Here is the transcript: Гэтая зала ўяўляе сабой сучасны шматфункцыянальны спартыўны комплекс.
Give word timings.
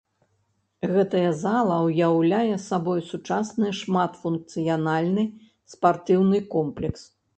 Гэтая 0.93 1.31
зала 1.41 1.75
ўяўляе 1.87 2.55
сабой 2.69 3.03
сучасны 3.11 3.67
шматфункцыянальны 3.81 5.23
спартыўны 5.75 6.37
комплекс. 6.57 7.01